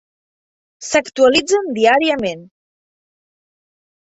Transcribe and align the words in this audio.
S'actualitzen 0.87 1.69
diàriament. 1.75 2.43